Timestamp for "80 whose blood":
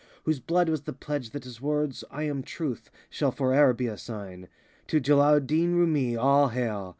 0.13-0.67